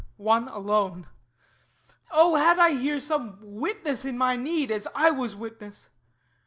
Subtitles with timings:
[0.17, 1.05] one alone
[2.11, 5.89] O had I here some witness in my need, As I was witness!